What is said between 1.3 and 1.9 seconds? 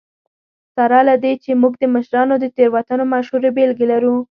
چې موږ د